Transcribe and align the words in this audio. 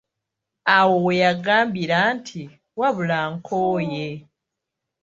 Awo 0.77 0.95
we 1.05 1.13
yagambira 1.23 1.97
nti: 2.15 2.41
"wabula 2.79 3.19
nkooye" 3.33 4.07